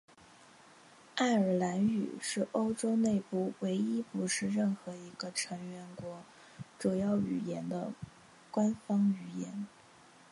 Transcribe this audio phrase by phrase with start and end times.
[1.15, 6.23] 爱尔兰语是欧盟内部唯一不是任何一个成员国
[6.79, 7.91] 主要语言的
[8.49, 9.67] 官方语言。